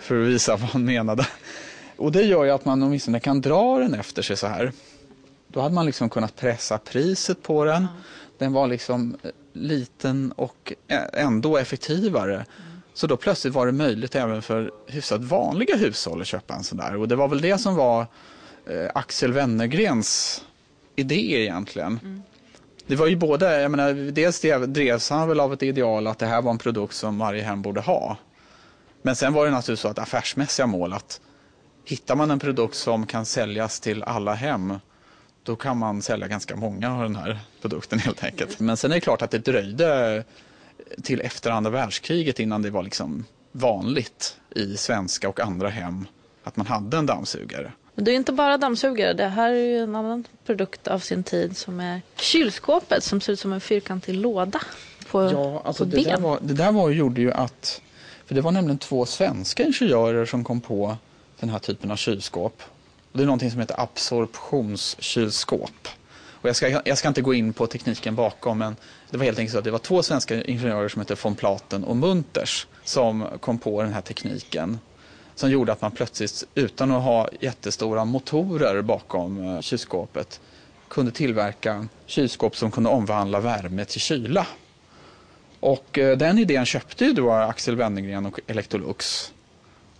för 0.00 0.22
att 0.22 0.28
visa 0.28 0.56
vad 0.56 0.70
han 0.70 0.84
menade. 0.84 1.26
Och 1.96 2.12
det 2.12 2.22
gör 2.22 2.44
ju 2.44 2.50
att 2.50 2.64
man 2.64 2.82
åtminstone 2.82 3.20
kan 3.20 3.40
dra 3.40 3.78
den 3.78 3.94
efter 3.94 4.22
sig 4.22 4.36
så 4.36 4.46
här. 4.46 4.72
Då 5.48 5.60
hade 5.60 5.74
man 5.74 5.86
liksom 5.86 6.08
kunnat 6.08 6.36
pressa 6.36 6.78
priset 6.78 7.42
på 7.42 7.64
den. 7.64 7.86
Den 8.38 8.52
var 8.52 8.66
liksom 8.66 9.16
eh, 9.22 9.30
liten 9.52 10.32
och 10.32 10.72
ändå 11.12 11.56
effektivare. 11.56 12.34
Mm. 12.34 12.46
Så 12.94 13.06
då 13.06 13.16
plötsligt 13.16 13.54
var 13.54 13.66
det 13.66 13.72
möjligt 13.72 14.14
även 14.14 14.42
för 14.42 14.70
hyfsat 14.86 15.20
vanliga 15.20 15.76
hushåll 15.76 16.20
att 16.20 16.26
köpa 16.26 16.54
en 16.54 16.64
sån 16.64 16.78
där. 16.78 16.96
Och 16.96 17.08
det 17.08 17.16
var 17.16 17.28
väl 17.28 17.40
det 17.40 17.58
som 17.58 17.76
var 17.76 18.06
eh, 18.66 18.90
Axel 18.94 19.32
Wennergrens 19.32 20.44
idé 20.96 21.42
egentligen. 21.42 21.98
Mm. 22.02 22.22
Det 22.86 22.96
var 22.96 23.06
ju 23.06 23.16
både, 23.16 23.60
jag 23.60 23.70
menar, 23.70 23.92
dels 24.12 24.40
drevs 24.66 25.10
han 25.10 25.28
väl 25.28 25.40
av 25.40 25.52
ett 25.52 25.62
ideal 25.62 26.06
att 26.06 26.18
det 26.18 26.26
här 26.26 26.42
var 26.42 26.50
en 26.50 26.58
produkt 26.58 26.94
som 26.94 27.18
varje 27.18 27.42
hem 27.42 27.62
borde 27.62 27.80
ha. 27.80 28.16
Men 29.02 29.16
sen 29.16 29.32
var 29.32 29.44
det 29.44 29.50
naturligtvis 29.50 29.80
så 29.80 29.88
att 29.88 29.98
affärsmässiga 29.98 30.66
mål 30.66 30.92
att 30.92 31.20
hittar 31.84 32.16
man 32.16 32.30
en 32.30 32.38
produkt 32.38 32.74
som 32.74 33.06
kan 33.06 33.24
säljas 33.24 33.80
till 33.80 34.02
alla 34.02 34.34
hem 34.34 34.78
då 35.42 35.56
kan 35.56 35.78
man 35.78 36.02
sälja 36.02 36.28
ganska 36.28 36.56
många 36.56 36.94
av 36.96 37.02
den 37.02 37.16
här 37.16 37.38
produkten 37.62 37.98
helt 37.98 38.24
enkelt. 38.24 38.60
Men 38.60 38.76
sen 38.76 38.90
är 38.90 38.94
det 38.94 39.00
klart 39.00 39.22
att 39.22 39.30
det 39.30 39.38
dröjde 39.38 40.24
till 41.02 41.20
efter 41.20 41.50
andra 41.50 41.70
världskriget 41.70 42.40
innan 42.40 42.62
det 42.62 42.70
var 42.70 42.82
liksom 42.82 43.24
vanligt 43.52 44.36
i 44.56 44.76
svenska 44.76 45.28
och 45.28 45.40
andra 45.40 45.68
hem 45.68 46.06
att 46.44 46.56
man 46.56 46.66
hade 46.66 46.96
en 46.96 47.06
dammsugare. 47.06 47.72
Men 47.94 48.04
det 48.04 48.10
är 48.10 48.16
inte 48.16 48.32
bara 48.32 48.58
dammsugare. 48.58 49.12
Det 49.12 49.28
här 49.28 49.50
är 49.50 49.54
ju 49.54 49.78
en 49.78 49.94
annan 49.94 50.24
produkt 50.46 50.88
av 50.88 50.98
sin 50.98 51.22
tid 51.22 51.56
som 51.56 51.80
är 51.80 52.02
kylskåpet 52.16 53.04
som 53.04 53.20
ser 53.20 53.32
ut 53.32 53.40
som 53.40 53.52
en 53.52 53.60
fyrkantig 53.60 54.14
låda 54.14 54.60
på, 55.10 55.30
ja, 55.32 55.62
alltså 55.64 55.84
på 55.84 55.90
det 55.90 55.96
ben. 55.96 56.04
Där 56.04 56.20
var, 56.20 56.38
det 56.42 56.54
där 56.54 56.72
var, 56.72 56.90
gjorde 56.90 57.20
ju 57.20 57.32
att, 57.32 57.82
för 58.26 58.34
det 58.34 58.40
var 58.40 58.52
nämligen 58.52 58.78
två 58.78 59.06
svenska 59.06 59.62
ingenjörer 59.62 60.26
som 60.26 60.44
kom 60.44 60.60
på 60.60 60.96
den 61.40 61.50
här 61.50 61.58
typen 61.58 61.90
av 61.90 61.96
kylskåp. 61.96 62.62
Det 63.12 63.22
är 63.22 63.26
någonting 63.26 63.50
som 63.50 63.60
heter 63.60 63.80
absorptionskylskåp. 63.80 65.88
Och 66.42 66.48
jag, 66.48 66.56
ska, 66.56 66.80
jag 66.84 66.98
ska 66.98 67.08
inte 67.08 67.22
gå 67.22 67.34
in 67.34 67.52
på 67.52 67.66
tekniken 67.66 68.14
bakom 68.14 68.58
men 68.58 68.76
det 69.10 69.16
var 69.16 69.24
helt 69.24 69.38
enkelt 69.38 69.52
så 69.52 69.58
att 69.58 69.64
det 69.64 69.70
var 69.70 69.78
två 69.78 70.02
svenska 70.02 70.42
ingenjörer 70.44 70.88
som 70.88 71.00
hette 71.00 71.16
von 71.22 71.34
Platen 71.34 71.84
och 71.84 71.96
Munters 71.96 72.66
som 72.84 73.26
kom 73.40 73.58
på 73.58 73.82
den 73.82 73.92
här 73.92 74.00
tekniken 74.00 74.78
som 75.34 75.50
gjorde 75.50 75.72
att 75.72 75.80
man 75.80 75.90
plötsligt 75.90 76.44
utan 76.54 76.92
att 76.92 77.02
ha 77.02 77.28
jättestora 77.40 78.04
motorer 78.04 78.82
bakom 78.82 79.44
eh, 79.44 79.60
kylskåpet 79.60 80.40
kunde 80.88 81.12
tillverka 81.12 81.88
kylskåp 82.06 82.56
som 82.56 82.70
kunde 82.70 82.90
omvandla 82.90 83.40
värme 83.40 83.84
till 83.84 84.00
kyla. 84.00 84.46
Och 85.60 85.98
eh, 85.98 86.18
den 86.18 86.38
idén 86.38 86.66
köpte 86.66 87.04
ju 87.04 87.12
då 87.12 87.30
Axel 87.30 87.76
Wennergren 87.76 88.26
och 88.26 88.40
Electrolux. 88.46 89.32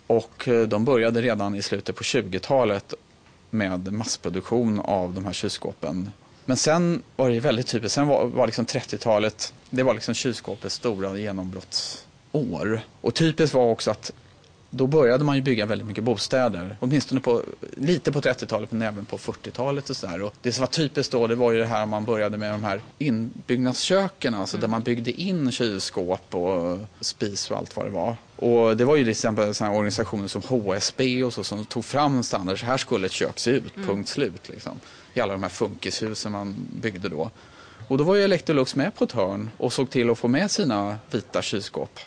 Och 0.07 0.47
eh, 0.47 0.67
de 0.67 0.85
började 0.85 1.21
redan 1.21 1.55
i 1.55 1.61
slutet 1.61 1.95
på 1.95 2.03
20-talet 2.03 2.93
med 3.49 3.93
massproduktion 3.93 4.79
av 4.79 5.13
de 5.13 5.25
här 5.25 5.33
kylskåpen 5.33 6.11
men 6.45 6.57
sen 6.57 7.03
var 7.15 7.29
det 7.29 7.39
väldigt 7.39 7.67
typiskt. 7.67 7.95
Sen 7.95 8.07
var, 8.07 8.25
var 8.25 8.45
liksom 8.45 8.65
30-talet, 8.65 9.53
det 9.69 9.83
var 9.83 9.93
liksom 9.93 10.13
kylskåpets 10.13 10.75
stora 10.75 11.17
genombrottsår. 11.17 12.81
Och 13.01 13.13
typiskt 13.13 13.55
var 13.55 13.65
också 13.65 13.91
att 13.91 14.11
då 14.75 14.87
började 14.87 15.23
man 15.23 15.35
ju 15.35 15.41
bygga 15.41 15.65
väldigt 15.65 15.87
mycket 15.87 16.03
bostäder. 16.03 16.77
Åtminstone 16.79 17.21
på, 17.21 17.41
lite 17.75 18.11
på 18.11 18.21
30-talet 18.21 18.71
men 18.71 18.81
även 18.81 19.05
på 19.05 19.17
40-talet 19.17 19.89
och 19.89 19.97
sådär. 19.97 20.21
Och 20.21 20.33
det 20.41 20.51
som 20.51 20.61
var 20.61 20.67
typiskt 20.67 21.11
då 21.11 21.27
det 21.27 21.35
var 21.35 21.51
ju 21.51 21.59
det 21.59 21.65
här 21.65 21.85
man 21.85 22.05
började 22.05 22.37
med 22.37 22.51
de 22.51 22.63
här 22.63 22.81
inbyggnadsköken. 22.97 24.33
Alltså 24.33 24.57
mm. 24.57 24.61
där 24.61 24.67
man 24.67 24.81
byggde 24.81 25.11
in 25.11 25.51
kylskåp 25.51 26.35
och 26.35 26.79
spis 26.99 27.51
och 27.51 27.57
allt 27.57 27.75
vad 27.75 27.85
det 27.85 27.91
var. 27.91 28.15
Och 28.35 28.77
det 28.77 28.85
var 28.85 28.95
ju 28.95 29.03
till 29.03 29.11
exempel 29.11 29.53
sådana 29.53 29.75
organisationer 29.75 30.27
som 30.27 30.41
HSB 30.41 31.23
och 31.23 31.33
så 31.33 31.43
som 31.43 31.65
tog 31.65 31.85
fram 31.85 32.23
standard. 32.23 32.59
Så 32.59 32.65
här 32.65 32.77
skulle 32.77 33.05
ett 33.05 33.11
kök 33.11 33.39
se 33.39 33.51
ut, 33.51 33.75
mm. 33.75 33.87
punkt 33.87 34.09
slut. 34.09 34.49
Liksom 34.49 34.79
i 35.13 35.21
alla 35.21 35.33
de 35.33 35.43
här 35.43 35.49
funkishusen 35.49 36.31
man 36.31 36.55
byggde 36.81 37.09
då. 37.09 37.31
Och 37.87 37.97
då 37.97 38.03
var 38.03 38.15
ju 38.15 38.23
Electrolux 38.23 38.75
med 38.75 38.95
på 38.95 39.03
ett 39.03 39.11
hörn 39.11 39.49
och 39.57 39.73
såg 39.73 39.89
till 39.89 40.09
att 40.09 40.17
få 40.17 40.27
med 40.27 40.51
sina 40.51 40.97
vita 41.11 41.41
kylskåp. 41.41 41.99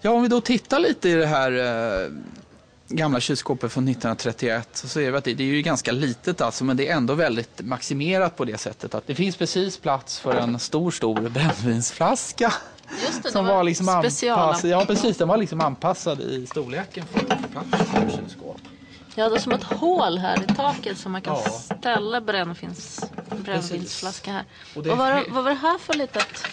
Ja, 0.00 0.10
om 0.10 0.22
vi 0.22 0.28
då 0.28 0.40
tittar 0.40 0.78
lite 0.78 1.08
i 1.08 1.14
det 1.14 1.26
här 1.26 1.52
eh, 1.52 2.10
gamla 2.88 3.20
kylskåpet 3.20 3.72
från 3.72 3.84
1931 3.84 4.68
så 4.72 4.88
ser 4.88 5.10
vi 5.10 5.16
att 5.16 5.24
det, 5.24 5.34
det, 5.34 5.42
är 5.42 5.46
ju 5.46 5.62
ganska 5.62 5.92
litet 5.92 6.40
alltså, 6.40 6.64
men 6.64 6.76
det 6.76 6.88
är 6.88 6.96
ändå 6.96 7.14
väldigt 7.14 7.60
maximerat 7.60 8.36
på 8.36 8.44
det 8.44 8.58
sättet 8.58 8.94
att 8.94 9.06
det 9.06 9.14
finns 9.14 9.36
precis 9.36 9.78
plats 9.78 10.18
för 10.18 10.34
en 10.34 10.58
stor, 10.58 10.90
stor 10.90 11.28
brännvinsflaska. 11.28 12.52
Just 13.06 13.22
det, 13.22 13.30
som 13.30 13.46
var, 13.46 13.54
var 13.54 13.64
liksom 13.64 13.88
anpassad, 13.88 14.70
ja, 14.70 14.84
precis, 14.86 15.16
den 15.16 15.28
var 15.28 15.36
liksom 15.36 15.60
anpassad 15.60 16.20
i 16.20 16.46
storleken 16.46 17.04
för 17.12 17.20
plats 17.20 17.90
för 17.90 18.16
kylskåp. 18.16 18.60
Ja, 19.14 19.28
det 19.28 19.36
är 19.36 19.40
som 19.40 19.52
ett 19.52 19.62
hål 19.62 20.18
här 20.18 20.44
i 20.50 20.54
taket 20.54 20.98
som 20.98 21.12
man 21.12 21.22
kan 21.22 21.34
ja. 21.44 21.50
ställa 21.50 22.20
brännvins, 22.20 23.04
brännvinsflaska 23.30 24.32
här. 24.32 24.44
Och, 24.74 24.86
och 24.86 24.98
vad, 24.98 25.24
vad 25.28 25.44
var 25.44 25.50
det 25.50 25.56
här 25.56 25.78
för 25.78 25.94
litet? 25.94 26.44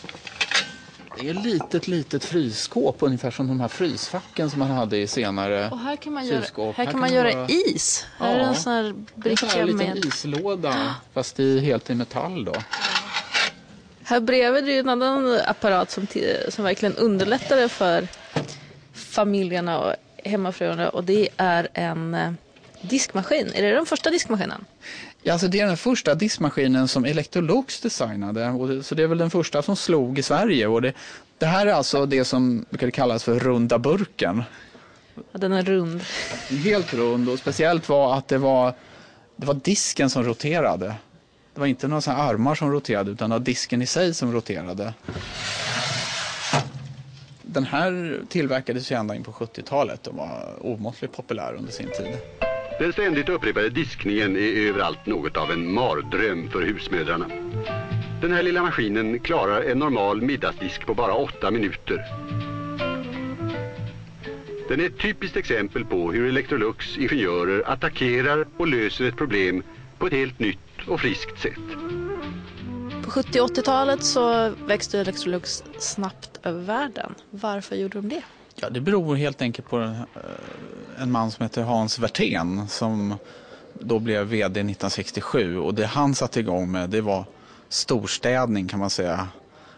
Det 1.19 1.29
är 1.29 1.31
ett 1.31 1.45
litet, 1.45 1.87
litet 1.87 2.25
frysskåp, 2.25 2.97
ungefär 2.99 3.31
som 3.31 3.47
de 3.47 3.59
här 3.59 3.67
frysfacken 3.67 4.49
som 4.49 4.59
man 4.59 4.71
hade 4.71 4.97
i 4.97 5.07
senare 5.07 5.69
Och 5.71 5.79
här 5.79 5.95
kan 5.95 6.13
man 6.13 6.25
göra, 6.25 6.39
här, 6.39 6.73
här 6.73 6.85
kan 6.85 6.99
man, 6.99 7.13
göra 7.13 7.35
vara... 7.35 7.47
is. 7.49 8.05
Här 8.19 8.37
ja, 8.37 8.45
är 8.45 8.47
en 8.47 8.55
sån 8.55 8.73
här 8.73 8.93
bricka 9.15 9.45
med... 9.45 9.69
En 9.69 9.77
liten 9.77 9.97
islåda, 10.07 10.95
fast 11.13 11.39
i, 11.39 11.59
helt 11.59 11.89
i 11.89 11.95
metall 11.95 12.45
då. 12.45 12.53
Här 14.03 14.19
bredvid 14.19 14.69
är 14.69 14.79
en 14.79 14.89
annan 14.89 15.39
apparat 15.45 15.91
som, 15.91 16.07
som 16.49 16.63
verkligen 16.63 16.95
underlättade 16.95 17.69
för 17.69 18.07
familjerna 18.93 19.79
och 19.79 19.93
hemmafruarna 20.25 20.89
och 20.89 21.03
det 21.03 21.29
är 21.37 21.67
en 21.73 22.13
eh, 22.13 22.31
diskmaskin. 22.81 23.51
Är 23.53 23.61
det 23.61 23.71
den 23.71 23.85
första 23.85 24.09
diskmaskinen? 24.09 24.65
Ja, 25.27 25.33
alltså 25.33 25.47
det 25.47 25.59
är 25.59 25.67
den 25.67 25.77
första 25.77 26.15
diskmaskinen 26.15 26.87
som 26.87 27.05
Electrolux 27.05 27.81
designade. 27.81 28.49
Och 28.49 28.67
det, 28.67 28.83
så 28.83 28.95
det 28.95 29.03
är 29.03 29.07
väl 29.07 29.17
den 29.17 29.29
första 29.29 29.61
som 29.61 29.75
slog 29.75 30.19
i 30.19 30.23
Sverige. 30.23 30.67
Och 30.67 30.81
det, 30.81 30.93
det 31.37 31.45
här 31.45 31.67
är 31.67 31.73
alltså 31.73 32.05
det 32.05 32.25
som 32.25 32.65
brukar 32.69 32.89
kallas 32.89 33.23
för 33.23 33.39
runda 33.39 33.79
burken. 33.79 34.43
Ja, 35.15 35.39
den 35.39 35.53
är 35.53 35.63
rund. 35.63 36.01
Helt 36.63 36.93
rund 36.93 37.29
och 37.29 37.39
speciellt 37.39 37.89
var 37.89 38.17
att 38.17 38.27
det 38.27 38.37
var, 38.37 38.73
det 39.35 39.45
var 39.45 39.53
disken 39.53 40.09
som 40.09 40.23
roterade. 40.23 40.95
Det 41.53 41.59
var 41.59 41.67
inte 41.67 41.87
några 41.87 42.11
armar 42.11 42.55
som 42.55 42.71
roterade 42.71 43.11
utan 43.11 43.29
det 43.29 43.35
var 43.35 43.45
disken 43.45 43.81
i 43.81 43.85
sig 43.85 44.13
som 44.13 44.33
roterade. 44.33 44.93
Den 47.41 47.63
här 47.63 48.19
tillverkades 48.29 48.91
ju 48.91 48.95
ända 48.95 49.15
in 49.15 49.23
på 49.23 49.31
70-talet 49.31 50.07
och 50.07 50.15
var 50.15 50.55
omåttligt 50.61 51.15
populär 51.15 51.53
under 51.57 51.71
sin 51.71 51.89
tid. 51.91 52.44
Den 52.79 52.93
ständigt 52.93 53.29
upprepade 53.29 53.69
diskningen 53.69 54.35
är 54.37 54.67
överallt 54.67 55.05
något 55.05 55.37
av 55.37 55.51
en 55.51 55.73
mardröm 55.73 56.49
för 56.49 56.61
husmödrarna. 56.61 57.25
Den 58.21 58.33
här 58.33 58.43
lilla 58.43 58.61
maskinen 58.61 59.19
klarar 59.19 59.61
en 59.61 59.79
normal 59.79 60.21
middagsdisk 60.21 60.85
på 60.85 60.93
bara 60.93 61.13
åtta 61.13 61.51
minuter. 61.51 62.05
Den 64.69 64.79
är 64.79 64.85
ett 64.85 64.99
typiskt 64.99 65.37
exempel 65.37 65.85
på 65.85 66.11
hur 66.11 66.29
Electrolux 66.29 66.97
ingenjörer 66.97 67.63
attackerar 67.69 68.47
och 68.57 68.67
löser 68.67 69.05
ett 69.05 69.17
problem 69.17 69.63
på 69.97 70.07
ett 70.07 70.13
helt 70.13 70.39
nytt 70.39 70.87
och 70.87 71.01
friskt 71.01 71.41
sätt. 71.41 71.59
På 73.03 73.11
70 73.11 73.39
80-talet 73.39 74.03
så 74.03 74.49
växte 74.49 74.99
Electrolux 74.99 75.63
snabbt 75.77 76.39
över 76.43 76.61
världen. 76.61 77.15
Varför 77.29 77.75
gjorde 77.75 77.97
de 77.97 78.09
det? 78.09 78.21
Ja, 78.55 78.69
det 78.69 78.81
beror 78.81 79.15
helt 79.15 79.41
enkelt 79.41 79.69
på 79.69 79.95
en, 80.97 81.11
man 81.11 81.31
som 81.31 81.43
heter 81.43 81.63
Hans 81.63 81.99
Werthén 81.99 82.67
som 82.67 83.15
då 83.73 83.99
blev 83.99 84.27
vd 84.27 84.59
1967 84.59 85.57
och 85.57 85.73
det 85.73 85.85
han 85.85 86.15
satte 86.15 86.39
igång 86.39 86.71
med 86.71 86.89
det 86.89 87.01
var 87.01 87.25
storstädning 87.69 88.67
kan 88.67 88.79
man 88.79 88.89
säga. 88.89 89.27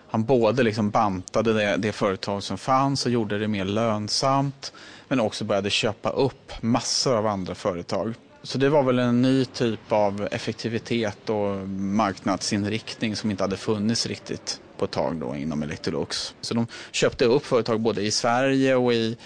han 0.09 0.23
både 0.23 0.63
liksom 0.63 0.89
bantade 0.89 1.53
det, 1.53 1.77
det 1.77 1.91
företag 1.91 2.43
som 2.43 2.57
fanns 2.57 3.05
och 3.05 3.11
gjorde 3.11 3.39
det 3.39 3.47
mer 3.47 3.65
lönsamt 3.65 4.73
men 5.07 5.19
också 5.19 5.45
började 5.45 5.69
köpa 5.69 6.09
upp 6.09 6.51
massor 6.61 7.15
av 7.15 7.27
andra 7.27 7.55
företag. 7.55 8.13
Så 8.43 8.57
det 8.57 8.69
var 8.69 8.83
väl 8.83 8.99
en 8.99 9.21
ny 9.21 9.45
typ 9.45 9.91
av 9.91 10.27
effektivitet 10.31 11.29
och 11.29 11.67
marknadsinriktning 11.69 13.15
som 13.15 13.31
inte 13.31 13.43
hade 13.43 13.57
funnits 13.57 14.05
riktigt 14.05 14.61
på 14.77 14.85
ett 14.85 14.91
tag 14.91 15.15
då 15.15 15.35
inom 15.35 15.63
Electrolux. 15.63 16.35
Så 16.41 16.53
de 16.53 16.67
köpte 16.91 17.25
upp 17.25 17.45
företag 17.45 17.79
både 17.79 18.01
i 18.01 18.11
Sverige 18.11 18.75
och 18.75 18.93
i, 18.93 19.17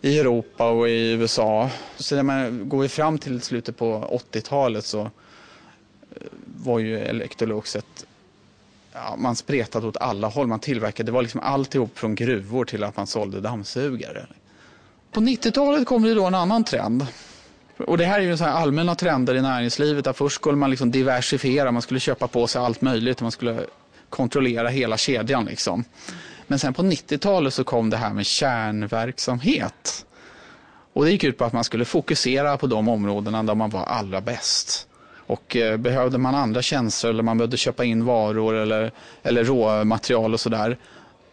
i 0.00 0.18
Europa 0.18 0.70
och 0.70 0.88
i 0.88 1.12
USA. 1.12 1.70
Så 1.96 2.16
när 2.16 2.22
man 2.22 2.68
går 2.68 2.88
fram 2.88 3.18
till 3.18 3.40
slutet 3.42 3.76
på 3.76 4.20
80-talet 4.32 4.84
så 4.84 5.00
eh, 5.00 5.08
var 6.44 6.78
ju 6.78 6.98
Electrolux 6.98 7.76
ett 7.76 8.06
ja, 8.92 9.16
man 9.18 9.36
spretade 9.36 9.86
åt 9.86 9.96
alla 9.96 10.28
håll. 10.28 10.46
Man 10.46 10.60
tillverkade, 10.60 11.08
det 11.08 11.12
var 11.12 11.22
liksom 11.22 11.40
alltihop 11.40 11.98
från 11.98 12.14
gruvor 12.14 12.64
till 12.64 12.84
att 12.84 12.96
man 12.96 13.06
sålde 13.06 13.40
dammsugare. 13.40 14.26
På 15.12 15.20
90-talet 15.20 15.86
kom 15.86 16.02
det 16.02 16.14
då 16.14 16.24
en 16.24 16.34
annan 16.34 16.64
trend. 16.64 17.06
Och 17.76 17.98
det 17.98 18.04
här 18.04 18.20
är 18.20 18.24
ju 18.24 18.36
så 18.36 18.44
här 18.44 18.52
allmänna 18.52 18.94
trender 18.94 19.34
i 19.34 19.42
näringslivet. 19.42 20.04
Där 20.04 20.12
först 20.12 20.36
skulle 20.36 20.56
man 20.56 20.70
liksom 20.70 20.90
diversifiera, 20.90 21.72
man 21.72 21.82
skulle 21.82 22.00
köpa 22.00 22.28
på 22.28 22.46
sig 22.46 22.62
allt 22.62 22.80
möjligt. 22.80 23.20
Man 23.20 23.30
skulle 23.30 23.60
kontrollera 24.08 24.68
hela 24.68 24.96
kedjan. 24.96 25.44
Liksom. 25.44 25.84
Men 26.48 26.58
sen 26.58 26.74
på 26.74 26.82
90-talet 26.82 27.54
så 27.54 27.64
kom 27.64 27.90
det 27.90 27.96
här 27.96 28.12
med 28.12 28.26
kärnverksamhet. 28.26 30.06
Och 30.92 31.04
det 31.04 31.10
gick 31.10 31.24
ut 31.24 31.38
på 31.38 31.44
att 31.44 31.52
man 31.52 31.64
skulle 31.64 31.84
fokusera 31.84 32.56
på 32.56 32.66
de 32.66 32.88
områdena 32.88 33.42
där 33.42 33.54
man 33.54 33.70
var 33.70 33.84
allra 33.84 34.20
bäst. 34.20 34.88
Och 35.26 35.56
eh, 35.56 35.76
behövde 35.76 36.18
man 36.18 36.34
andra 36.34 36.62
tjänster 36.62 37.08
eller 37.08 37.22
man 37.22 37.38
behövde 37.38 37.56
köpa 37.56 37.84
in 37.84 38.04
varor 38.04 38.54
eller, 38.54 38.92
eller 39.22 39.44
råmaterial 39.44 40.34
och 40.34 40.40
sådär. 40.40 40.78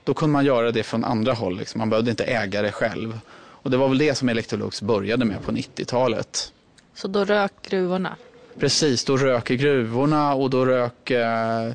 Då 0.03 0.13
kunde 0.13 0.33
man 0.33 0.45
göra 0.45 0.71
det 0.71 0.83
från 0.83 1.03
andra 1.03 1.33
håll. 1.33 1.57
Liksom. 1.57 1.79
Man 1.79 1.89
behövde 1.89 2.11
inte 2.11 2.23
äga 2.23 2.61
det 2.61 2.71
själv. 2.71 3.19
Och 3.65 3.71
det 3.71 3.77
var 3.77 3.89
väl 3.89 3.97
det 3.97 4.15
som 4.15 4.29
Electrolux 4.29 4.81
började 4.81 5.25
med 5.25 5.41
på 5.43 5.51
90-talet. 5.51 6.51
Så 6.95 7.07
då 7.07 7.25
rök 7.25 7.51
gruvorna? 7.69 8.15
Precis, 8.59 9.05
då 9.05 9.17
rök 9.17 9.47
gruvorna 9.47 10.33
och 10.33 10.49
då 10.49 10.65
rök 10.65 11.11
eh, 11.11 11.65
eh, 11.65 11.73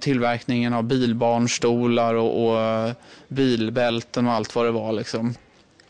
tillverkningen 0.00 0.74
av 0.74 0.84
bilbarnstolar 0.84 2.14
och, 2.14 2.46
och 2.46 2.60
eh, 2.60 2.92
bilbälten 3.28 4.26
och 4.26 4.32
allt 4.32 4.54
vad 4.54 4.64
det 4.64 4.70
var. 4.70 4.92
Liksom. 4.92 5.34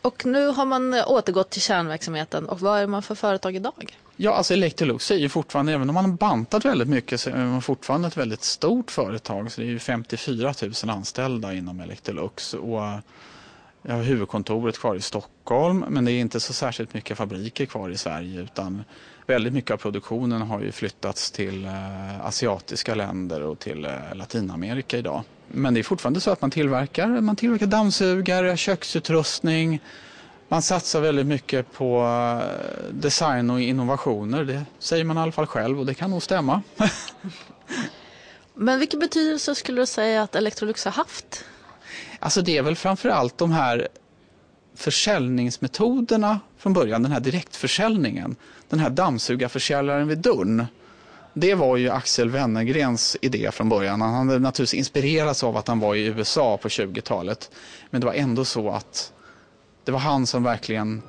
Och 0.01 0.25
nu 0.25 0.47
har 0.47 0.65
man 0.65 0.93
återgått 0.93 1.49
till 1.49 1.61
kärnverksamheten 1.61 2.45
och 2.45 2.61
vad 2.61 2.79
är 2.79 2.87
man 2.87 3.03
för 3.03 3.15
företag 3.15 3.55
idag? 3.55 3.97
Ja, 4.15 4.33
alltså 4.33 4.53
Electrolux 4.53 5.11
är 5.11 5.15
ju 5.15 5.29
fortfarande, 5.29 5.73
även 5.73 5.89
om 5.89 5.93
man 5.93 6.05
har 6.05 6.17
bantat 6.17 6.65
väldigt 6.65 6.87
mycket, 6.87 7.21
så 7.21 7.29
är 7.29 7.35
man 7.35 7.61
fortfarande 7.61 8.07
ett 8.07 8.17
väldigt 8.17 8.43
stort 8.43 8.91
företag. 8.91 9.51
Så 9.51 9.61
det 9.61 9.67
är 9.67 9.69
ju 9.69 9.79
54 9.79 10.53
000 10.61 10.89
anställda 10.89 11.53
inom 11.53 11.79
Electrolux. 11.79 12.53
Och 12.53 12.81
jag 13.81 13.93
har 13.95 14.03
huvudkontoret 14.03 14.79
kvar 14.79 14.95
i 14.95 15.01
Stockholm, 15.01 15.85
men 15.89 16.05
det 16.05 16.11
är 16.11 16.19
inte 16.19 16.39
så 16.39 16.53
särskilt 16.53 16.93
mycket 16.93 17.17
fabriker 17.17 17.65
kvar 17.65 17.89
i 17.89 17.97
Sverige, 17.97 18.41
utan 18.41 18.83
väldigt 19.27 19.53
mycket 19.53 19.71
av 19.71 19.77
produktionen 19.77 20.41
har 20.41 20.61
ju 20.61 20.71
flyttats 20.71 21.31
till 21.31 21.65
eh, 21.65 22.25
asiatiska 22.25 22.95
länder 22.95 23.41
och 23.41 23.59
till 23.59 23.85
eh, 23.85 23.91
Latinamerika 24.13 24.97
idag. 24.97 25.23
Men 25.47 25.73
det 25.73 25.79
är 25.79 25.83
fortfarande 25.83 26.21
så 26.21 26.31
att 26.31 26.41
man 26.41 26.51
tillverkar, 26.51 27.07
man 27.07 27.35
tillverkar 27.35 27.65
dammsugare, 27.65 28.57
köksutrustning, 28.57 29.81
man 30.47 30.61
satsar 30.61 31.01
väldigt 31.01 31.25
mycket 31.25 31.73
på 31.73 32.03
eh, 32.03 32.93
design 32.93 33.49
och 33.49 33.61
innovationer. 33.61 34.43
Det 34.43 34.63
säger 34.79 35.03
man 35.03 35.17
i 35.17 35.19
alla 35.19 35.31
fall 35.31 35.47
själv 35.47 35.79
och 35.79 35.85
det 35.85 35.93
kan 35.93 36.09
nog 36.09 36.23
stämma. 36.23 36.61
Men 38.53 38.79
vilken 38.79 38.99
betydelse 38.99 39.55
skulle 39.55 39.81
du 39.81 39.85
säga 39.85 40.23
att 40.23 40.35
Electrolux 40.35 40.85
har 40.85 40.91
haft? 40.91 41.45
Alltså 42.19 42.41
det 42.41 42.57
är 42.57 42.61
väl 42.61 42.75
framförallt 42.75 43.37
de 43.37 43.51
här 43.51 43.87
försäljningsmetoderna 44.75 46.39
från 46.57 46.73
början, 46.73 47.03
den 47.03 47.11
här 47.11 47.19
direktförsäljningen. 47.19 48.35
Den 48.71 48.79
här 48.79 48.89
dammsugarförsäljaren 48.89 50.07
vid 50.07 50.17
dörren. 50.17 50.65
Det 51.33 51.55
var 51.55 51.77
ju 51.77 51.89
Axel 51.89 52.29
Wennergrens 52.29 53.17
idé 53.21 53.49
från 53.53 53.69
början. 53.69 54.01
Han 54.01 54.27
hade 54.27 54.39
naturligtvis 54.39 54.77
inspirerats 54.77 55.43
av 55.43 55.57
att 55.57 55.67
han 55.67 55.79
var 55.79 55.95
i 55.95 56.05
USA 56.05 56.57
på 56.57 56.67
20-talet. 56.67 57.51
Men 57.89 58.01
det 58.01 58.07
var 58.07 58.13
ändå 58.13 58.45
så 58.45 58.69
att 58.69 59.13
det 59.83 59.91
var 59.91 59.99
han 59.99 60.27
som 60.27 60.43
verkligen 60.43 61.01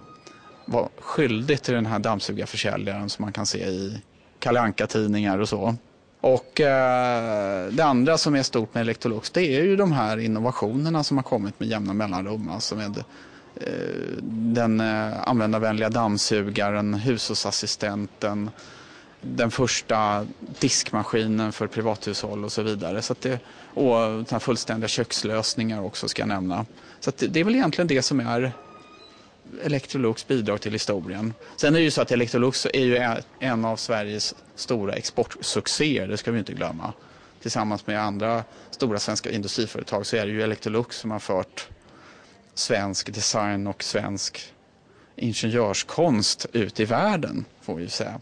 var 0.65 0.89
skyldig 1.01 1.63
till 1.63 1.75
den 1.75 1.87
här 1.87 1.99
dammsugarförsäljaren 1.99 3.11
som 3.11 3.23
man 3.23 3.33
kan 3.33 3.47
se 3.47 3.59
i 3.59 4.01
Kalle 4.39 4.61
Anka-tidningar 4.61 5.39
och 5.39 5.49
så. 5.49 5.77
Och 6.21 6.61
eh, 6.61 7.73
det 7.73 7.85
andra 7.85 8.19
som 8.19 8.35
är 8.35 8.43
stort 8.43 8.75
med 8.75 8.81
Electrolux 8.81 9.31
det 9.31 9.57
är 9.57 9.63
ju 9.63 9.77
de 9.77 9.93
här 9.93 10.19
innovationerna 10.19 11.05
som 11.05 11.17
har 11.17 11.25
kommit 11.25 11.61
med 11.61 11.69
jämna 11.69 11.93
mellanrum. 11.95 12.51
Alltså 12.51 12.77
med 12.77 13.05
Eh, 13.57 14.23
den 14.23 14.81
eh, 14.81 15.29
användarvänliga 15.29 15.91
dammsugaren, 15.91 16.95
hushållsassistenten, 16.95 18.51
den 19.21 19.51
första 19.51 20.27
diskmaskinen 20.61 21.53
för 21.53 21.67
privathushåll 21.67 22.45
och 22.45 22.53
så 22.53 22.63
vidare. 22.63 23.03
Så 23.03 23.15
det, 23.21 23.41
och 23.75 24.43
fullständiga 24.43 24.89
kökslösningar 24.89 25.83
också 25.83 26.09
ska 26.09 26.23
jag 26.23 26.29
nämna. 26.29 26.67
Så 27.01 27.13
det, 27.19 27.27
det 27.27 27.41
är 27.41 27.45
väl 27.45 27.55
egentligen 27.55 27.89
det 27.89 28.03
som 28.03 28.21
är 28.21 28.53
Electrolux 29.65 30.27
bidrag 30.27 30.61
till 30.61 30.73
historien. 30.73 31.35
Sen 31.57 31.75
är 31.75 31.79
det 31.79 31.85
ju 31.85 31.91
så 31.91 32.03
att 32.03 32.13
Electrolux 32.13 32.67
är 32.67 32.81
ju 32.81 33.17
en 33.39 33.65
av 33.65 33.77
Sveriges 33.77 34.35
stora 34.55 34.93
exportsuccéer, 34.93 36.09
det 36.09 36.17
ska 36.17 36.31
vi 36.33 36.39
inte 36.39 36.53
glömma. 36.53 36.93
Tillsammans 37.43 37.87
med 37.87 38.01
andra 38.01 38.45
stora 38.71 38.99
svenska 38.99 39.31
industriföretag 39.31 40.07
så 40.07 40.17
är 40.17 40.27
det 40.27 40.33
ju 40.33 40.43
Electrolux 40.43 40.97
som 40.97 41.11
har 41.11 41.19
fört 41.19 41.69
svensk 42.55 43.15
design 43.15 43.67
och 43.67 43.83
svensk 43.83 44.53
ingenjörskonst 45.17 46.47
ut 46.53 46.81
i 46.81 46.85
världen, 46.85 47.45
får 47.63 47.75
vi 47.75 47.89
säga. 47.89 48.21